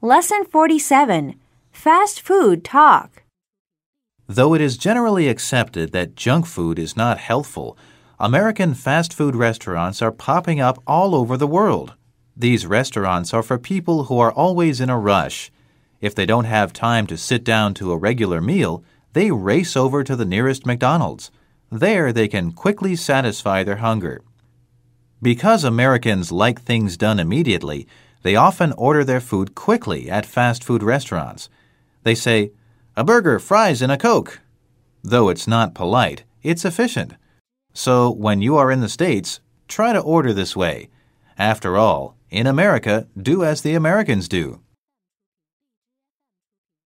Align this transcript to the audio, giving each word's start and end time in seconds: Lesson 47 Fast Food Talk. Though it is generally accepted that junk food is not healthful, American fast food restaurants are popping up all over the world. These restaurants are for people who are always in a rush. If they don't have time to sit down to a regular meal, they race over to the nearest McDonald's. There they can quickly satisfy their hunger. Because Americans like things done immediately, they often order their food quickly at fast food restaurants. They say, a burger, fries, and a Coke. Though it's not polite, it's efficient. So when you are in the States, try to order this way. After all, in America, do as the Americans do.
Lesson 0.00 0.44
47 0.44 1.34
Fast 1.72 2.20
Food 2.20 2.62
Talk. 2.62 3.24
Though 4.28 4.54
it 4.54 4.60
is 4.60 4.78
generally 4.78 5.26
accepted 5.26 5.90
that 5.90 6.14
junk 6.14 6.46
food 6.46 6.78
is 6.78 6.96
not 6.96 7.18
healthful, 7.18 7.76
American 8.20 8.74
fast 8.74 9.12
food 9.12 9.34
restaurants 9.34 10.00
are 10.00 10.12
popping 10.12 10.60
up 10.60 10.80
all 10.86 11.16
over 11.16 11.36
the 11.36 11.48
world. 11.48 11.94
These 12.36 12.64
restaurants 12.64 13.34
are 13.34 13.42
for 13.42 13.58
people 13.58 14.04
who 14.04 14.20
are 14.20 14.30
always 14.30 14.80
in 14.80 14.88
a 14.88 14.96
rush. 14.96 15.50
If 16.00 16.14
they 16.14 16.26
don't 16.26 16.44
have 16.44 16.72
time 16.72 17.08
to 17.08 17.16
sit 17.16 17.42
down 17.42 17.74
to 17.74 17.90
a 17.90 17.98
regular 17.98 18.40
meal, 18.40 18.84
they 19.14 19.32
race 19.32 19.76
over 19.76 20.04
to 20.04 20.14
the 20.14 20.24
nearest 20.24 20.64
McDonald's. 20.64 21.32
There 21.72 22.12
they 22.12 22.28
can 22.28 22.52
quickly 22.52 22.94
satisfy 22.94 23.64
their 23.64 23.78
hunger. 23.78 24.22
Because 25.20 25.64
Americans 25.64 26.30
like 26.30 26.62
things 26.62 26.96
done 26.96 27.18
immediately, 27.18 27.88
they 28.22 28.36
often 28.36 28.72
order 28.72 29.04
their 29.04 29.20
food 29.20 29.54
quickly 29.54 30.10
at 30.10 30.26
fast 30.26 30.64
food 30.64 30.82
restaurants. 30.82 31.48
They 32.02 32.14
say, 32.14 32.52
a 32.96 33.04
burger, 33.04 33.38
fries, 33.38 33.80
and 33.80 33.92
a 33.92 33.96
Coke. 33.96 34.40
Though 35.02 35.28
it's 35.28 35.46
not 35.46 35.74
polite, 35.74 36.24
it's 36.42 36.64
efficient. 36.64 37.14
So 37.72 38.10
when 38.10 38.42
you 38.42 38.56
are 38.56 38.72
in 38.72 38.80
the 38.80 38.88
States, 38.88 39.40
try 39.68 39.92
to 39.92 40.00
order 40.00 40.32
this 40.32 40.56
way. 40.56 40.88
After 41.38 41.76
all, 41.76 42.16
in 42.30 42.46
America, 42.46 43.06
do 43.16 43.44
as 43.44 43.62
the 43.62 43.74
Americans 43.74 44.28
do. 44.28 44.60